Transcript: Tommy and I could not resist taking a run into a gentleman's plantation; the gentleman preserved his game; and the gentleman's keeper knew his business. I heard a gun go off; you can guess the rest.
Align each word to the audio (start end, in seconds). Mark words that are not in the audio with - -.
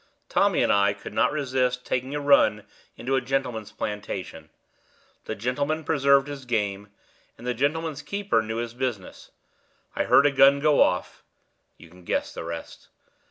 Tommy 0.29 0.63
and 0.63 0.73
I 0.73 0.93
could 0.93 1.13
not 1.13 1.31
resist 1.31 1.85
taking 1.85 2.15
a 2.15 2.19
run 2.19 2.65
into 2.97 3.15
a 3.15 3.21
gentleman's 3.21 3.71
plantation; 3.71 4.49
the 5.25 5.35
gentleman 5.35 5.83
preserved 5.83 6.27
his 6.27 6.43
game; 6.45 6.89
and 7.37 7.45
the 7.45 7.53
gentleman's 7.53 8.01
keeper 8.01 8.41
knew 8.41 8.57
his 8.57 8.73
business. 8.73 9.29
I 9.95 10.05
heard 10.05 10.25
a 10.25 10.31
gun 10.31 10.59
go 10.59 10.81
off; 10.81 11.21
you 11.77 11.87
can 11.91 12.03
guess 12.03 12.33
the 12.33 12.43
rest. 12.43 12.87